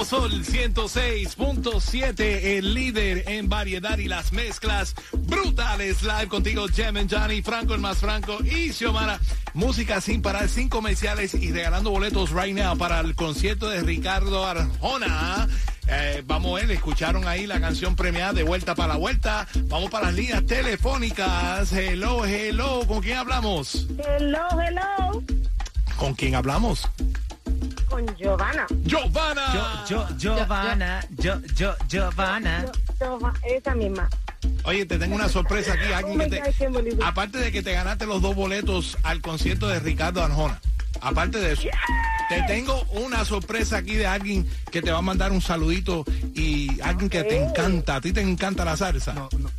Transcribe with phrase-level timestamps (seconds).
[0.00, 2.20] Nuevo Sol 106.7,
[2.58, 6.02] el líder en variedad y las mezclas brutales.
[6.02, 9.18] Live contigo, Jem and Johnny, Franco el más Franco y Xiomara.
[9.52, 14.46] Música sin parar, sin comerciales y regalando boletos right now para el concierto de Ricardo
[14.46, 15.48] Arjona.
[15.88, 19.48] Eh, vamos a ver, escucharon ahí la canción premiada de Vuelta para la Vuelta.
[19.64, 21.72] Vamos para las líneas telefónicas.
[21.72, 22.86] Hello, hello.
[22.86, 23.86] ¿Con quién hablamos?
[23.98, 25.22] Hello, hello.
[25.96, 26.88] ¿Con quién hablamos?
[27.90, 28.66] Con Giovanna.
[28.84, 29.84] Giovanna.
[29.88, 32.64] Yo, Giovanna, yo, yo, Giovanna.
[32.98, 34.08] Giova- esa misma.
[34.64, 35.92] Oye, te tengo una sorpresa aquí.
[35.92, 39.80] Alguien Oh que te- aparte de que te ganaste los dos boletos al concierto de
[39.80, 40.60] Ricardo Arjona.
[41.02, 41.62] Aparte de eso,
[42.28, 46.04] te tengo una sorpresa aquí de alguien que te va a mandar un saludito
[46.34, 47.96] y alguien que te encanta.
[47.96, 49.12] A ti te encanta la salsa.
[49.14, 49.50] No, no,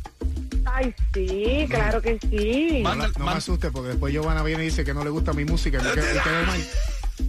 [0.64, 2.80] Ay, sí, claro que sí.
[2.82, 5.32] Manda- no me man- asuste porque después Giovanna viene y dice que no le gusta
[5.32, 6.60] mi música y, me quedo, mal.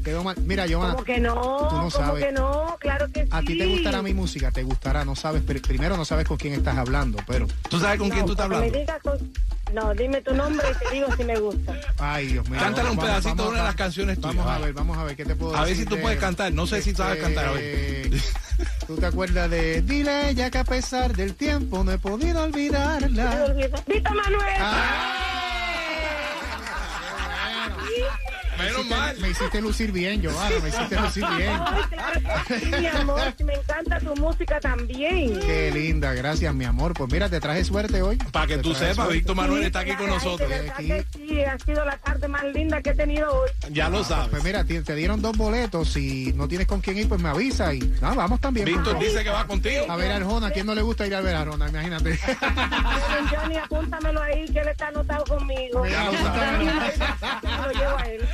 [0.04, 0.36] Quedó mal.
[0.46, 1.34] Mira, Giovanna, ¿Cómo que no?
[1.34, 2.26] tú no ¿Cómo sabes.
[2.26, 2.78] que no?
[2.80, 3.30] Claro que sí.
[3.32, 6.38] a ti te gustará mi música, te gustará, no sabes, pero primero no sabes con
[6.38, 8.78] quién estás hablando, pero, ¿Tú sabes con quién tú estás me hablando?
[8.80, 9.34] digas con-
[9.74, 11.74] No, dime tu nombre y te digo si me gusta.
[11.98, 12.60] ay Dios mío.
[12.60, 14.36] Cántale un Vamos- pedacito de una de las canciones tuyas.
[14.36, 16.02] Vamos a ver, vamos a ver qué te puedo A ver decir si tú de-
[16.02, 16.52] puedes cantar.
[16.54, 17.64] No sé si sabes cantar, a ver.
[18.14, 18.22] Este,
[18.86, 22.44] ¿Tú te acuerdas de Dile a ella que a pesar del tiempo no he podido
[22.44, 23.54] olvidarla?
[23.88, 24.54] ¡Vito Manuel!
[24.60, 25.20] Ah.
[28.58, 29.18] Menos mal.
[29.20, 31.50] Me hiciste lucir bien, Giovanna, me hiciste lucir bien.
[31.66, 33.34] Ay, claro que sí, mi amor.
[33.44, 35.40] Me encanta tu música también.
[35.40, 36.94] Qué linda, gracias, mi amor.
[36.94, 38.18] Pues mira, te traje suerte hoy.
[38.32, 39.10] Para que Te tú sepas.
[39.10, 40.50] Víctor Manuel Sí, está aquí con nosotros.
[40.50, 43.50] De verdad que sí, ha sido la tarde más linda que he tenido hoy.
[43.72, 44.44] Ya lo Pues sabes.
[44.44, 45.90] mira, te, te dieron dos boletos.
[45.90, 48.66] Si no tienes con quién ir, pues me avisa y nada, vamos también.
[48.66, 49.86] Víctor dice que va contigo.
[49.90, 51.70] A ver Arjona, ¿a quién no le gusta ir a ver a Arjona?
[51.70, 52.20] Imagínate.
[53.32, 55.86] Johnny, apúntamelo ahí, que él está anotado conmigo.
[55.88, 56.98] Ya lo sabes.
[57.44, 58.28] Lo llevo a él.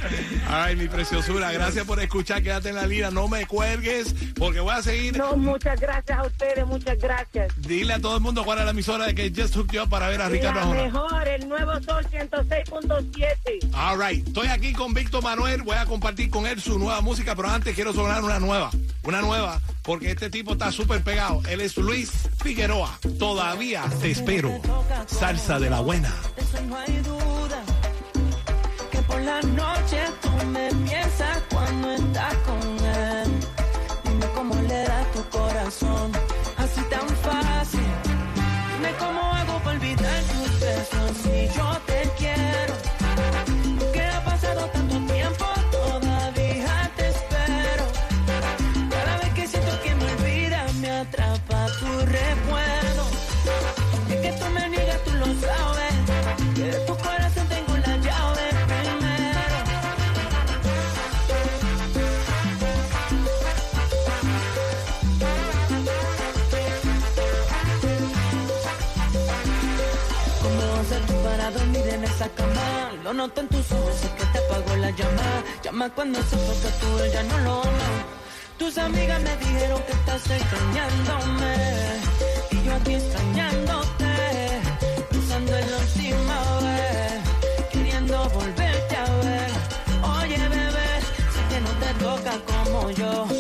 [0.48, 2.42] Ay, mi preciosura, gracias por escuchar.
[2.42, 5.18] Quédate en la línea, no me cuelgues, porque voy a seguir.
[5.18, 7.54] No, muchas gracias a ustedes, muchas gracias.
[7.58, 9.90] Dile a todo el mundo cuál es la emisora de que Just Hooked You Up
[9.90, 10.84] para ver a Ricardo Arjona.
[10.84, 13.74] mejor, el nuevo Sol 106.7.
[13.74, 17.36] All right, estoy aquí con Víctor Manuel, voy a compartir con él su nueva música,
[17.36, 18.72] pero antes quiero sonar una nueva,
[19.04, 21.42] una nueva, porque este tipo está súper pegado.
[21.50, 23.00] Él es Luis Figueroa.
[23.18, 24.60] Todavía te espero.
[25.08, 26.14] Salsa de la buena.
[29.26, 33.30] La noche tú me piensas cuando estás con él.
[34.04, 36.12] Dime cómo le das tu corazón.
[36.58, 37.90] Así tan fácil.
[38.74, 41.12] Dime cómo hago para olvidar tus besos.
[41.24, 42.49] Si yo te quiero.
[73.04, 75.44] Lo noto en tus ojos, sé que te apagó la llama.
[75.64, 78.06] Llama cuando supo que tú ya no lo amas.
[78.60, 81.56] Tus amigas me dijeron que estás extrañándome.
[82.52, 84.62] Y yo aquí extrañándote.
[85.10, 87.70] Pensando en la última vez.
[87.72, 89.52] Queriendo volverte a ver.
[90.22, 90.90] Oye, bebé,
[91.34, 93.39] sé que no te toca como yo.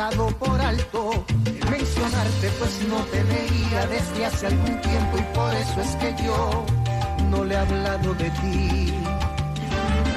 [0.00, 1.24] Pasado por alto
[1.70, 6.64] mencionarte, pues no te veía desde hace algún tiempo y por eso es que yo
[7.28, 8.94] no le he hablado de ti.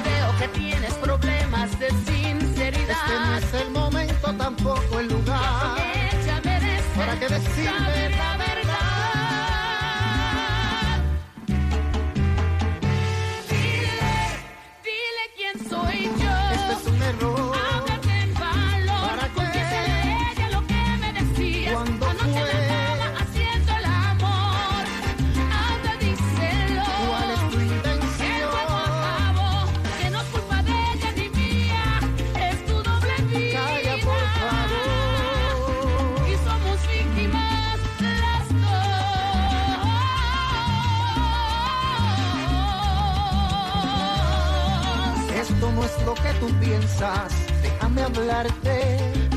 [0.05, 2.95] Veo que tienes problemas de sinceridad.
[2.97, 5.75] Este no es el momento, tampoco el lugar.
[6.95, 8.32] ¿Para qué decirme?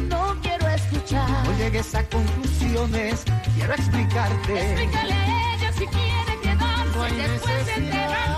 [0.09, 1.29] No quiero escuchar.
[1.45, 4.73] No llegues a conclusiones, quiero explicarte.
[4.73, 8.36] Explícale a ella si quiere quedarse No hay después de enterarse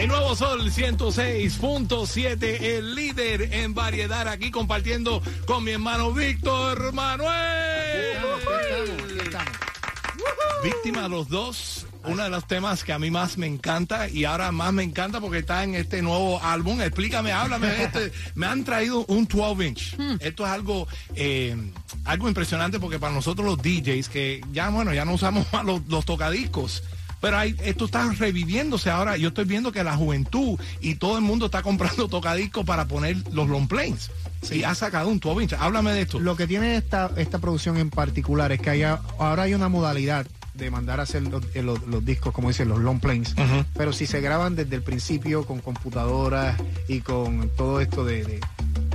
[0.00, 7.28] el nuevo Sol 106.7, el líder en variedad aquí compartiendo con mi hermano Víctor Manuel.
[10.64, 14.50] Víctima los dos, uno de los temas que a mí más me encanta y ahora
[14.52, 16.80] más me encanta porque está en este nuevo álbum.
[16.80, 18.12] Explícame, háblame de este.
[18.34, 19.96] Me han traído un 12 inch.
[20.20, 21.54] Esto es algo, eh,
[22.06, 25.82] algo impresionante porque para nosotros los DJs que ya, bueno, ya no usamos más los,
[25.88, 26.82] los tocadiscos.
[27.20, 29.16] Pero hay, esto está reviviéndose ahora.
[29.16, 33.16] Yo estoy viendo que la juventud y todo el mundo está comprando tocadiscos para poner
[33.32, 34.10] los long planes.
[34.50, 35.52] Y ha sacado un 12 inch.
[35.58, 36.18] Háblame de esto.
[36.18, 40.26] Lo que tiene esta, esta producción en particular es que haya, ahora hay una modalidad
[40.54, 43.34] de mandar a hacer los, eh, los- los discos, como dicen, los long planes,
[43.74, 46.56] pero si se graban desde el principio con computadoras
[46.88, 48.40] y con todo esto de, de-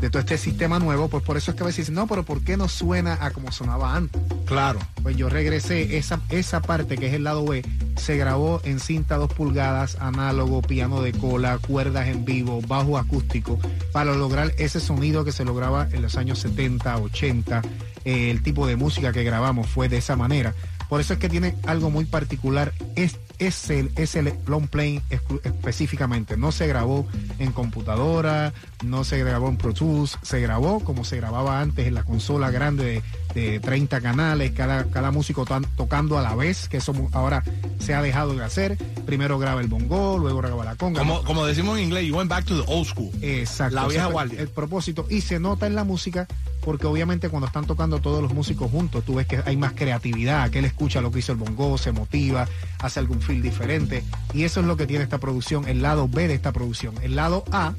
[0.02, 2.24] de todo este sistema nuevo, pues por eso es que a veces dicen, no, pero
[2.24, 4.22] ¿por qué no suena a como sonaba antes?
[4.46, 4.80] Claro.
[5.02, 7.64] Pues yo regresé, esa, esa parte que es el lado B,
[7.96, 13.60] se grabó en cinta 2 pulgadas, análogo, piano de cola, cuerdas en vivo, bajo acústico,
[13.92, 17.62] para lograr ese sonido que se lograba en los años 70, 80.
[18.06, 20.54] Eh, el tipo de música que grabamos fue de esa manera.
[20.90, 22.74] Por eso es que tiene algo muy particular.
[22.96, 26.38] Es, es el, es el long plane exclu- específicamente.
[26.38, 27.06] No se grabó
[27.40, 28.54] en computadora,
[28.84, 32.52] no se grabó en Pro Tools, se grabó como se grababa antes en la consola
[32.52, 33.02] grande
[33.34, 37.44] de, de 30 canales, cada, cada músico tan- tocando a la vez, que eso ahora
[37.80, 38.78] se ha dejado de hacer.
[39.06, 41.00] Primero graba el bongo, luego graba la conga.
[41.00, 43.12] Como, como decimos en inglés, you went back to the old school.
[43.22, 43.76] Exacto.
[43.76, 44.40] La vieja fue guardia.
[44.42, 45.06] El propósito.
[45.10, 46.28] Y se nota en la música
[46.66, 50.50] porque obviamente cuando están tocando todos los músicos juntos, tú ves que hay más creatividad,
[50.50, 52.48] que él escucha lo que hizo el bongo, se motiva,
[52.80, 54.04] hace algún feel diferente.
[54.34, 56.96] Y eso es lo que tiene esta producción, el lado B de esta producción.
[57.04, 57.76] El lado A,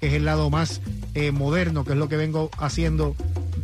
[0.00, 0.80] que es el lado más
[1.14, 3.16] eh, moderno, que es lo que vengo haciendo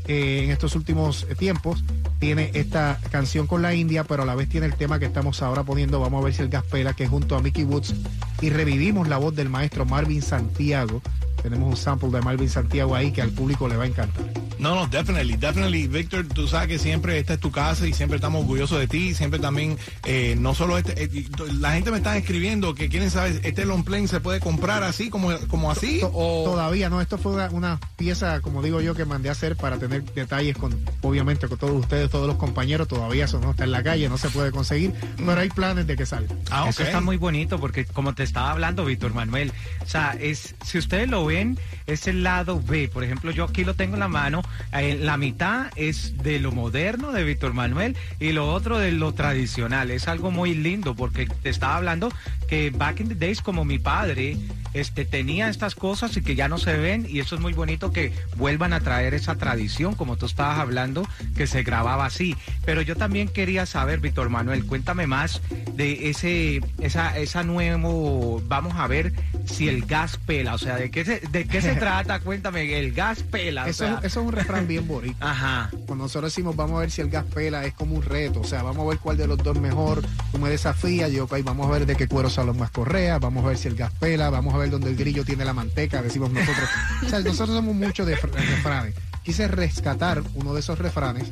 [0.09, 1.85] eh, en estos últimos eh, tiempos,
[2.25, 5.43] tiene esta canción con la India, pero a la vez tiene el tema que estamos
[5.43, 7.95] ahora poniendo, vamos a ver si el Gaspela, que es junto a Mickey Woods,
[8.41, 11.03] y revivimos la voz del maestro Marvin Santiago.
[11.43, 14.25] Tenemos un sample de Marvin Santiago ahí que al público le va a encantar.
[14.59, 15.89] No, no, definitely, definitely.
[15.89, 19.15] Víctor, tú sabes que siempre esta es tu casa y siempre estamos orgullosos de ti.
[19.15, 19.77] Siempre también,
[20.07, 21.27] eh, no solo este, eh,
[21.61, 25.11] la gente me está escribiendo que quieren saber, ¿este long plane se puede comprar así,
[25.11, 26.01] como, como así?
[26.03, 26.45] O...
[26.47, 29.77] Todavía no, esto fue una, una pieza, como digo yo, que mandé a hacer para
[29.77, 32.87] tener detalles con, obviamente, con todos ustedes, todos los compañeros.
[32.87, 35.97] Todavía eso no está en la calle, no se puede conseguir, pero hay planes de
[35.97, 36.33] que salga.
[36.49, 40.55] Ah, Eso está muy bonito porque como te estaba hablando Víctor Manuel, o sea, es
[40.65, 42.87] si ustedes lo ven, es el lado B.
[42.87, 44.43] Por ejemplo, yo aquí lo tengo en la mano,
[44.73, 49.13] eh, la mitad es de lo moderno de Víctor Manuel y lo otro de lo
[49.13, 49.91] tradicional.
[49.91, 52.13] Es algo muy lindo porque te estaba hablando
[52.49, 54.37] que back in the days como mi padre
[54.75, 57.93] este tenía estas cosas y que ya no se ven y eso es muy bonito
[57.93, 62.37] que vuelvan a traer esa tradición como tú estabas hablando que se grababa así.
[62.65, 65.41] Pero yo también quería saber, Víctor Manuel, cuéntame más
[65.75, 69.13] de ese esa esa nuevo vamos a ver
[69.47, 72.93] si el gas pela, o sea, de qué se, de qué se trata, cuéntame, el
[72.93, 75.17] gas pela, Eso, sea, eso es un refrán bien bonito.
[75.21, 75.71] ajá.
[75.87, 78.41] Cuando nosotros decimos vamos a ver si el gas pela, es como un reto.
[78.41, 80.03] O sea, vamos a ver cuál de los dos mejor.
[80.33, 83.45] Tú me desafías, yo, ok, vamos a ver de qué cuero salen más correas, vamos
[83.45, 86.03] a ver si el gas pela, vamos a ver dónde el grillo tiene la manteca,
[86.03, 86.69] decimos nosotros.
[87.05, 88.95] O sea, nosotros somos muchos de fr- refranes.
[89.23, 91.25] Quise rescatar uno de esos refranes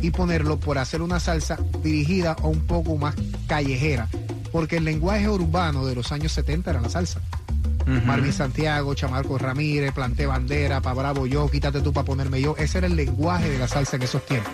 [0.00, 3.14] y ponerlo por hacer una salsa dirigida o un poco más
[3.46, 4.08] callejera.
[4.50, 7.20] Porque el lenguaje urbano de los años 70 era la salsa.
[8.06, 12.54] Marvin Santiago, Chamarco Ramírez, Planté Bandera, Pa Bravo yo, quítate tú para ponerme yo.
[12.56, 14.52] Ese era el lenguaje de la salsa en esos tiempos.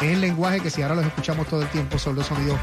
[0.00, 2.58] Es el lenguaje que si ahora los escuchamos todo el tiempo, son los sonidos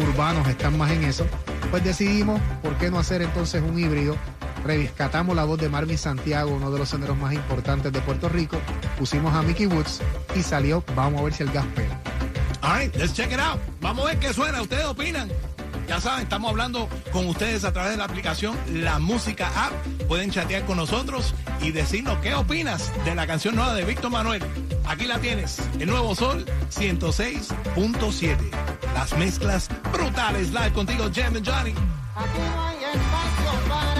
[0.00, 1.24] urbanos, están más en eso.
[1.70, 4.16] Pues decidimos, ¿por qué no hacer entonces un híbrido?
[4.64, 8.58] Rescatamos la voz de Marvin Santiago, uno de los soneros más importantes de Puerto Rico,
[8.98, 10.00] pusimos a Mickey Woods
[10.34, 11.98] y salió, vamos a ver si el gas pega.
[12.62, 13.58] All right, let's check it out.
[13.80, 14.60] Vamos a ver qué suena.
[14.60, 15.30] ¿Ustedes opinan?
[15.88, 19.72] Ya saben, estamos hablando con ustedes a través de la aplicación La Música App.
[20.06, 24.42] Pueden chatear con nosotros y decirnos qué opinas de la canción nueva de Víctor Manuel.
[24.86, 28.36] Aquí la tienes, el Nuevo Sol 106.7.
[28.94, 31.70] Las mezclas brutales live contigo, Jam and Johnny.
[31.70, 33.99] Aquí no hay espacio para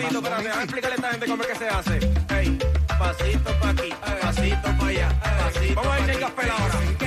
[0.00, 1.98] momentito, espérate, déjame explicarle a esta gente cómo es que se hace.
[2.38, 2.58] Ey,
[2.98, 6.99] pasito pa' aquí, pasito pa' allá, pasito Vamos a ver si hay ahora.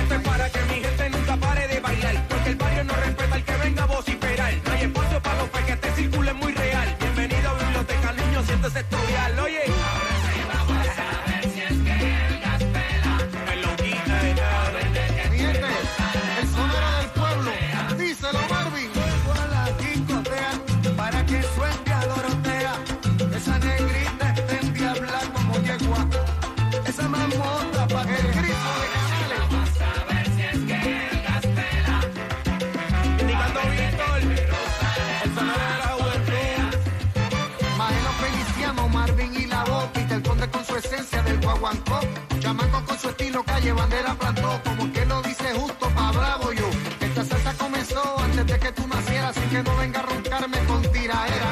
[41.54, 42.00] Guaguancó.
[42.40, 46.68] Chamaco con su estilo, calle bandera plantó, como que lo dice justo pa' bravo yo.
[47.00, 50.82] Esta salsa comenzó antes de que tú nacieras, así que no venga a roncarme con
[50.92, 51.43] tiraera.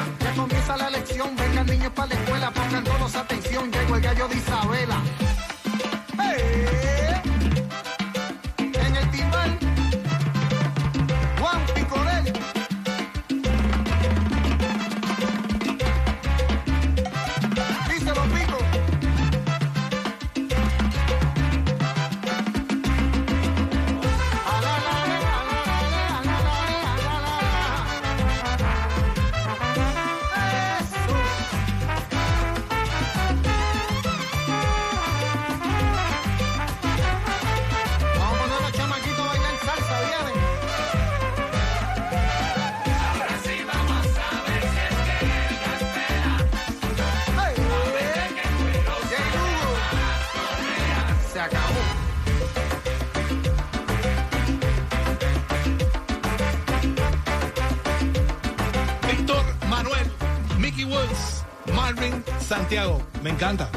[62.73, 63.03] Santiago.
[63.21, 63.69] Me encanta,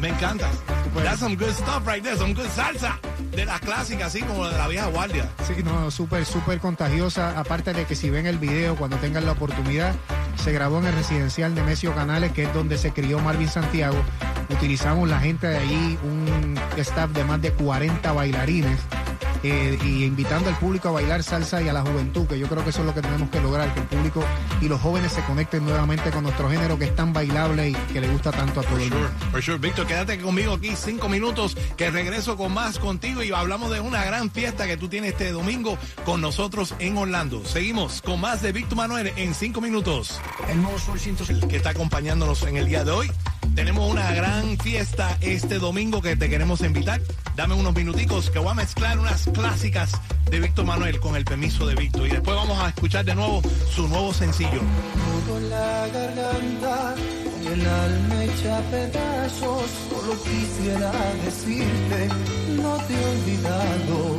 [0.00, 0.50] me encanta.
[1.04, 2.98] That's some good stuff right there, some good salsa.
[3.30, 5.30] De las clásicas, así como de la vieja guardia.
[5.46, 7.38] Sí, no, súper, súper contagiosa.
[7.38, 9.94] Aparte de que si ven el video, cuando tengan la oportunidad,
[10.42, 14.02] se grabó en el residencial de Mesio Canales, que es donde se crió Marvin Santiago.
[14.48, 18.80] Utilizamos la gente de allí, un staff de más de 40 bailarines.
[19.42, 22.62] Eh, y invitando al público a bailar salsa y a la juventud, que yo creo
[22.64, 24.24] que eso es lo que tenemos que lograr, que el público
[24.60, 28.00] y los jóvenes se conecten nuevamente con nuestro género que es tan bailable y que
[28.00, 29.26] le gusta tanto a todo For el sure, mundo.
[29.30, 29.58] for sure.
[29.58, 34.04] Víctor, quédate conmigo aquí cinco minutos, que regreso con más contigo y hablamos de una
[34.04, 37.44] gran fiesta que tú tienes este domingo con nosotros en Orlando.
[37.44, 40.20] Seguimos con más de Víctor Manuel en cinco minutos.
[40.48, 43.10] El nuevo Sol 106, que está acompañándonos en el día de hoy.
[43.54, 47.00] Tenemos una gran fiesta este domingo que te queremos invitar.
[47.36, 49.92] Dame unos minuticos que voy a mezclar unas clásicas
[50.30, 52.06] de Víctor Manuel con el permiso de Víctor.
[52.06, 53.42] Y después vamos a escuchar de nuevo
[53.74, 54.60] su nuevo sencillo.
[55.28, 56.94] Con la garganta
[57.42, 60.92] y el alma hecha pedazos, solo quisiera
[61.24, 62.08] decirte,
[62.56, 64.16] no te he olvidado.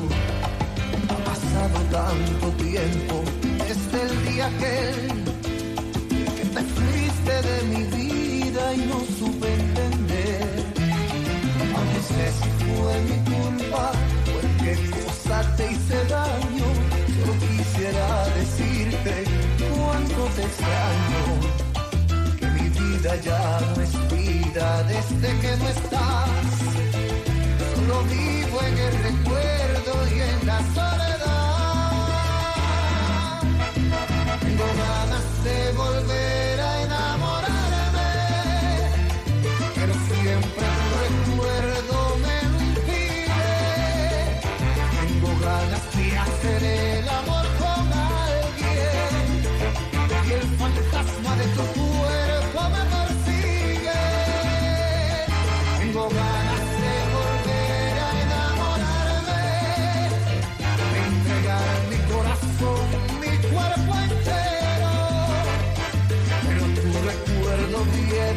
[1.10, 3.24] Ha pasado tanto tiempo
[3.58, 5.24] desde el día aquel
[6.36, 8.21] que te fuiste de mi vida
[8.52, 10.66] y no supe entender.
[11.74, 13.92] A veces fue mi culpa,
[14.26, 16.68] cualquier cosa te hice daño.
[17.16, 19.14] Solo quisiera decirte
[19.74, 21.24] cuánto te extraño.
[22.40, 26.30] Que mi vida ya no es vida desde que no estás.
[27.76, 29.21] Solo vivo en el recuerdo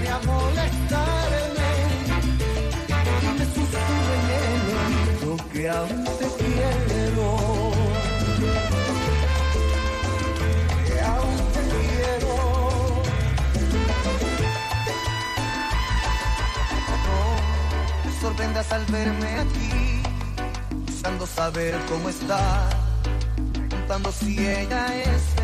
[0.04, 1.70] viene a molestarme
[3.22, 4.16] y me susurra
[4.50, 7.28] en que aún te quiero.
[10.86, 12.32] Que aún te quiero.
[17.04, 20.02] No te sorprendas al verme aquí,
[20.86, 22.68] buscando saber cómo está,
[23.52, 25.43] preguntando si ella es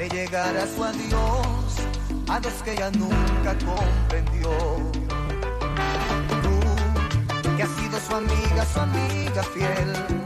[0.00, 1.76] le llegara su adiós
[2.30, 4.50] a los que ella nunca comprendió.
[6.42, 10.19] Tú, que has sido su amiga, su amiga fiel,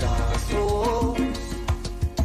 [0.00, 1.18] lazos,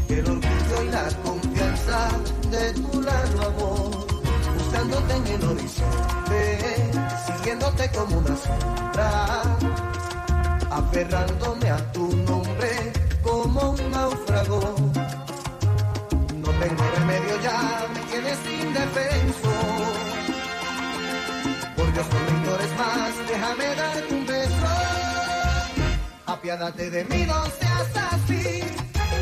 [0.10, 2.10] el orgullo y la confianza
[2.52, 4.08] de tu largo amor,
[4.58, 6.92] buscándote en el horizonte,
[7.26, 9.42] siguiéndote como una sombra,
[10.72, 14.76] aferrándome a tu nombre como un náufrago.
[16.44, 19.54] No tengo remedio ya, me tienes indefenso.
[21.76, 24.25] Por Dios, no me ignores más, déjame dar tu
[26.46, 28.62] apiádate de mí, no seas así.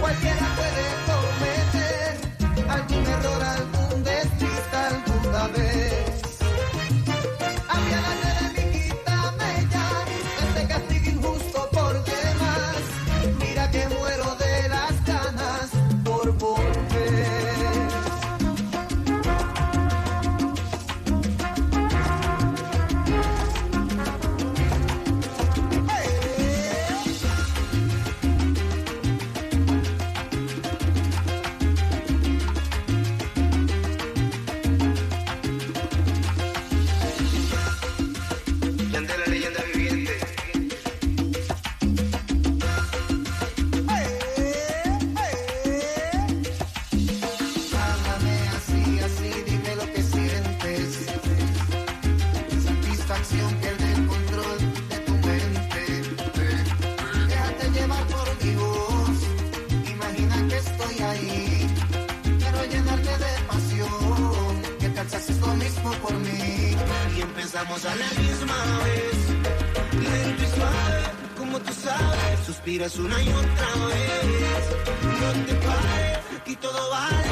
[0.01, 2.17] Cualquiera puede cometer
[2.69, 3.82] algún error, algún
[67.63, 69.17] bailamos a la misma vez.
[69.93, 71.03] Lento y suave,
[71.37, 74.63] como tú sabes, suspiras una y otra vez.
[75.21, 77.22] No te pares, aquí todo vale.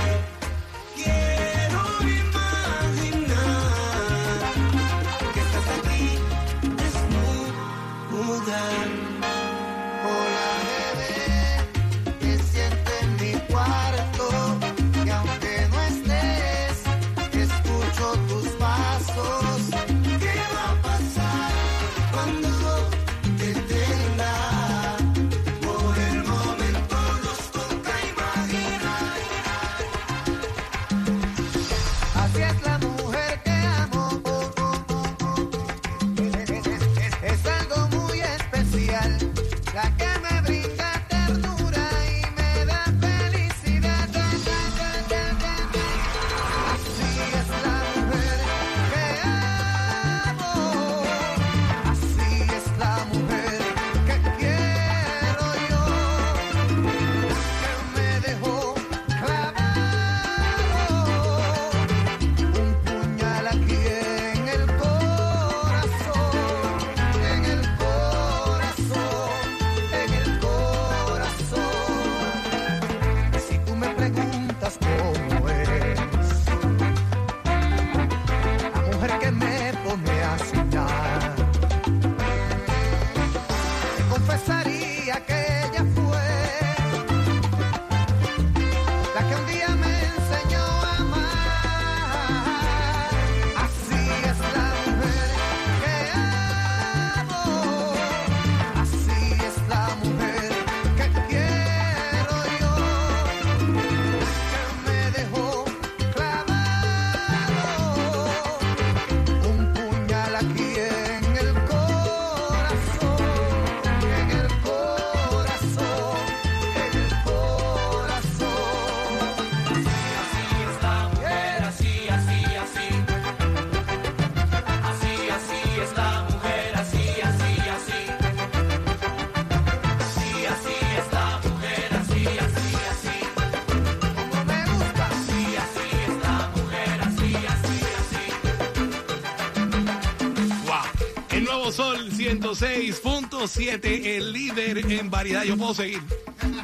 [141.31, 145.43] El nuevo sol 106.7, el líder en variedad.
[145.43, 146.01] Yo puedo seguir.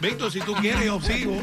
[0.02, 1.42] Víctor, si tú quieres, yo sigo.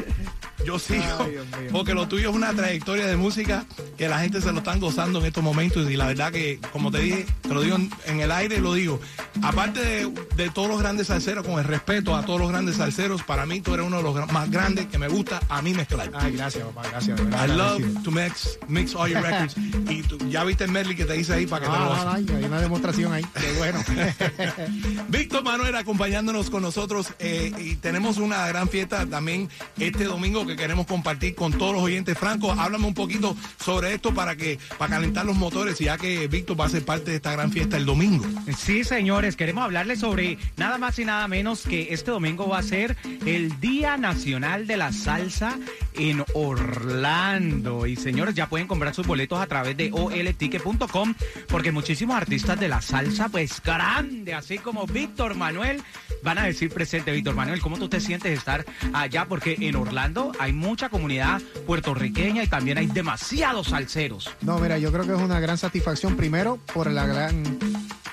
[0.65, 1.29] Yo sigo.
[1.73, 3.65] Porque lo tuyo es una trayectoria de música
[3.97, 5.91] que la gente se lo están gozando en estos momentos.
[5.91, 8.75] Y la verdad que, como te dije, te lo digo en, en el aire, lo
[8.75, 9.01] digo.
[9.43, 13.23] Aparte de, de todos los grandes salseros, con el respeto a todos los grandes salseros,
[13.23, 16.11] para mí tú eres uno de los más grandes que me gusta a mí mezclar.
[16.15, 17.21] Ay, gracias, papá, gracias.
[17.21, 19.55] I love to mix, mix all your records.
[19.91, 21.89] y tú- ya viste el medley que te hice ahí para que te lo Ah,
[22.19, 22.31] goces.
[22.31, 23.25] ay, hay una demostración ahí.
[23.39, 23.83] Qué bueno.
[25.09, 30.57] Víctor Manuel acompañándonos con nosotros eh, y tenemos una gran fiesta también este domingo que
[30.57, 32.17] queremos compartir con todos los oyentes.
[32.19, 36.61] Franco, háblame un poquito sobre esto para que para calentar los motores, ya que Víctor
[36.61, 38.25] va a ser parte de esta gran fiesta el domingo.
[38.57, 42.63] Sí, señores, queremos hablarles sobre nada más y nada menos que este domingo va a
[42.63, 45.59] ser el Día Nacional de la Salsa
[45.95, 47.87] en Orlando.
[47.87, 51.15] Y señores, ya pueden comprar sus boletos a través de olticket.com
[51.49, 55.83] porque muchísimos artistas de la salsa, pues grande, así como Víctor Manuel,
[56.25, 57.13] van a decir presente.
[57.13, 59.27] Víctor Manuel, ¿cómo tú te sientes estar allá?
[59.27, 64.31] Porque en Orlando hay mucha comunidad puertorriqueña y también hay demasiados salseros.
[64.41, 67.59] No, mira, yo creo que es una gran satisfacción, primero, por la gran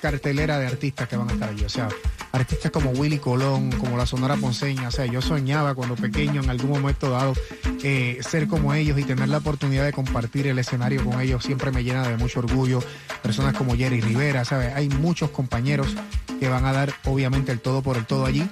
[0.02, 1.64] cartelera de artistas que van a estar allí.
[1.64, 1.88] O sea,
[2.32, 4.88] artistas como Willy Colón, como la Sonora Ponceña.
[4.88, 7.34] O sea, yo soñaba cuando pequeño, en algún momento dado,
[7.84, 11.72] eh, ser como ellos y tener la oportunidad de compartir el escenario con ellos siempre
[11.72, 12.82] me llena de mucho orgullo.
[13.22, 14.74] Personas como Jerry Rivera, ¿sabes?
[14.76, 15.96] Hay muchos compañeros
[16.40, 18.48] que van a dar, obviamente, el todo por el todo allí.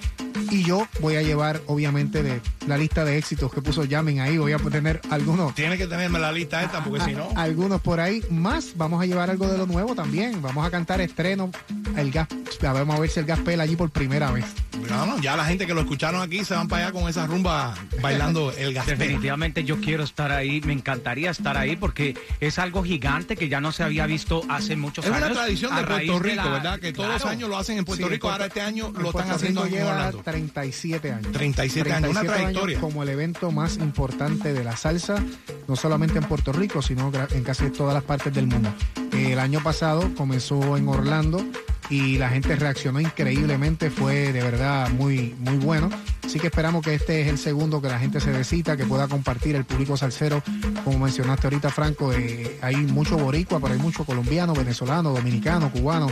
[0.52, 4.38] Y yo voy a llevar, obviamente, de la lista de éxitos que puso Yamin ahí.
[4.38, 7.30] Voy a tener algunos Tienes que tenerme la lista esta porque si no...
[7.36, 8.74] algunos por ahí más.
[8.76, 10.42] Vamos a llevar algo de lo nuevo también.
[10.42, 11.52] Vamos a cantar estreno.
[11.96, 12.28] El gas,
[12.62, 14.46] vamos a ver si el gas pela allí por primera vez.
[14.90, 17.28] No, no, ya la gente que lo escucharon aquí se van para allá con esa
[17.28, 18.98] rumba bailando el gaspero.
[18.98, 23.62] Definitivamente yo quiero estar ahí, me encantaría estar ahí porque es algo gigante que ya
[23.62, 25.26] no se había visto hace muchos Es años.
[25.32, 26.80] una tradición de Puerto Rico, la- ¿verdad?
[26.80, 29.12] Que todos los años lo hacen en Puerto Sí, Rico, ahora este año lo están
[29.12, 30.22] Puerto haciendo Rico en lleva Orlando.
[30.24, 31.32] 37 años.
[31.32, 32.80] 37 años, una 37 trayectoria.
[32.80, 35.24] como el evento más importante de la salsa,
[35.68, 38.74] no solamente en Puerto Rico, sino en casi todas las partes del mundo.
[39.12, 41.46] El año pasado comenzó en Orlando
[41.90, 45.90] y la gente reaccionó increíblemente, fue de verdad muy, muy bueno.
[46.24, 49.08] Así que esperamos que este es el segundo que la gente se decita, que pueda
[49.08, 50.44] compartir el público salsero.
[50.84, 56.08] Como mencionaste ahorita, Franco, eh, hay mucho boricua, pero hay mucho colombiano, venezolano, dominicano, cubano.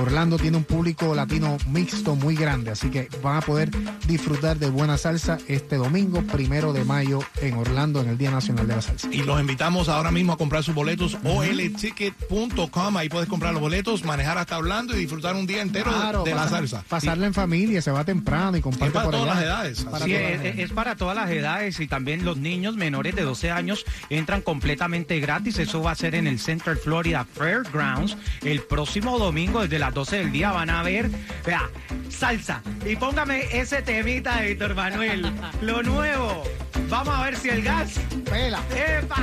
[0.00, 3.70] Orlando tiene un público latino mixto muy grande, así que van a poder
[4.08, 8.66] disfrutar de buena salsa este domingo, primero de mayo, en Orlando, en el Día Nacional
[8.66, 9.08] de la Salsa.
[9.12, 12.96] Y los invitamos ahora mismo a comprar sus boletos olticket.com.
[12.96, 16.22] Ahí puedes comprar los boletos, manejar hasta Orlando y disfrutar un día entero de- Claro,
[16.24, 16.84] de, la pasar- salsa.
[16.88, 19.34] Pasarla en familia, se va temprano y comparte Es para por todas allá.
[19.34, 19.84] las edades.
[19.84, 20.58] Para Sí, todas las es, edades.
[20.58, 25.18] es para todas las edades y también los niños menores de 12 años entran completamente
[25.20, 25.58] gratis.
[25.58, 30.16] Eso va a ser en el Central Florida Fairgrounds el próximo domingo desde las 12
[30.16, 30.50] del día.
[30.52, 31.10] Van a ver,
[31.46, 31.68] vea,
[32.08, 32.62] salsa.
[32.86, 35.30] Y póngame ese temita de Víctor Manuel,
[35.62, 36.42] lo nuevo.
[36.88, 37.94] Vamos a ver si el gas.
[38.28, 38.60] Pela.
[38.74, 39.22] ¡Epa!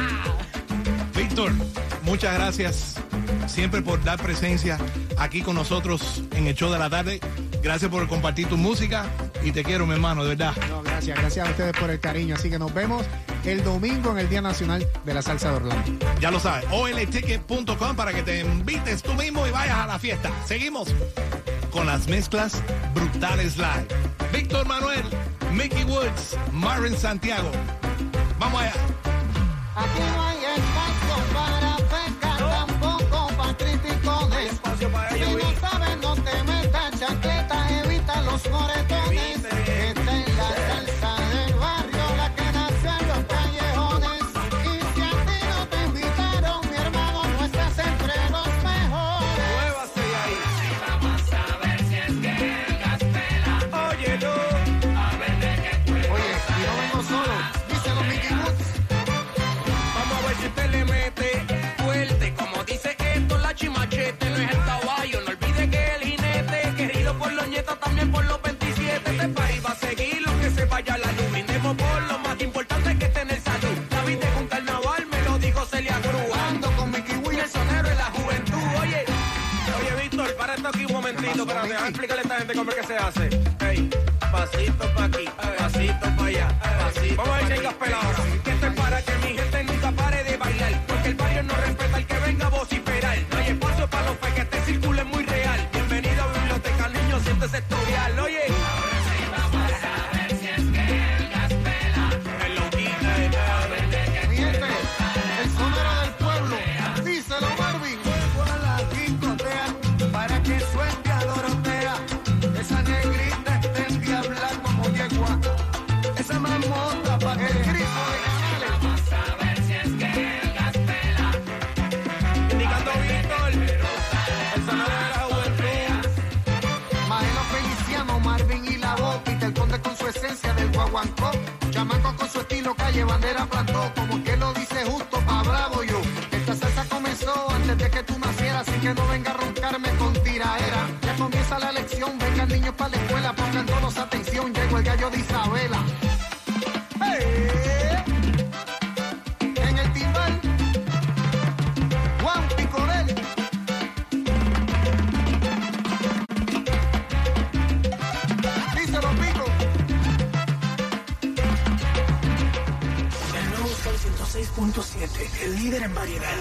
[1.16, 1.52] Víctor,
[2.04, 2.96] muchas gracias
[3.48, 4.78] siempre por dar presencia
[5.18, 7.20] aquí con nosotros en el show de la tarde.
[7.62, 9.06] Gracias por compartir tu música
[9.44, 10.54] y te quiero, mi hermano, de verdad.
[10.70, 12.36] No, gracias, gracias a ustedes por el cariño.
[12.36, 13.06] Así que nos vemos
[13.46, 15.92] el domingo en el Día Nacional de la Salsa de Orlando.
[16.20, 20.32] Ya lo sabes, olticket.com para que te invites tú mismo y vayas a la fiesta.
[20.46, 20.94] Seguimos
[21.72, 22.62] con las mezclas
[22.94, 23.88] brutales live.
[24.34, 25.04] Víctor Manuel,
[25.54, 27.52] Mickey Woods, Marvin Santiago.
[28.40, 28.74] Vamos allá.
[29.76, 30.38] Aquí no hay
[82.48, 83.30] gente cómo es que se hace.
[83.60, 83.90] Ey,
[84.32, 85.26] pasito pa' aquí,
[85.58, 86.48] pasito pa' allá.
[86.80, 88.57] Pasito Vamos a ver si hay ahora.